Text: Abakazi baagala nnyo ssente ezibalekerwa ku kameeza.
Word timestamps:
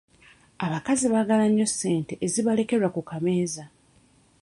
Abakazi 0.65 1.05
baagala 1.13 1.45
nnyo 1.49 1.65
ssente 1.71 2.13
ezibalekerwa 2.25 2.89
ku 2.95 3.01
kameeza. 3.09 3.63